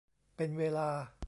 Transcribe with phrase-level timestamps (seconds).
[0.35, 0.89] เป็นเวลา